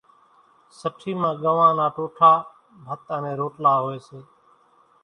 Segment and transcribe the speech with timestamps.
[0.79, 2.31] سٺِي مان ڳنوان نا ٽوٺا،
[2.85, 4.19] ڀت انين روٽلا هوئيَ سي۔